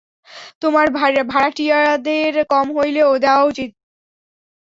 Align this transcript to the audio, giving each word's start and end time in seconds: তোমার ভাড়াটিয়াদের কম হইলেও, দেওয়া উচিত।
তোমার 0.61 0.87
ভাড়াটিয়াদের 1.25 2.33
কম 2.49 2.67
হইলেও, 2.77 3.09
দেওয়া 3.17 3.43
উচিত। 3.43 3.71